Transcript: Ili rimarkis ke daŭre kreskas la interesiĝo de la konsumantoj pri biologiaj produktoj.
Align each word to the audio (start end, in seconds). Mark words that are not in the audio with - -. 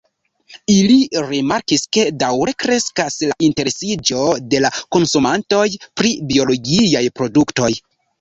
Ili 0.75 0.93
rimarkis 1.31 1.83
ke 1.97 2.05
daŭre 2.23 2.53
kreskas 2.63 3.17
la 3.31 3.35
interesiĝo 3.47 4.23
de 4.55 4.63
la 4.65 4.71
konsumantoj 4.97 5.67
pri 6.01 6.15
biologiaj 6.33 7.03
produktoj. 7.21 7.69